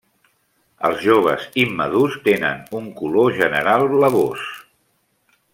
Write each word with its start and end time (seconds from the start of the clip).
Els 0.87 1.03
joves 1.07 1.43
immadurs 1.65 2.17
tenen 2.29 2.65
un 2.81 2.89
color 3.03 3.39
general 3.43 3.89
blavós. 3.95 4.51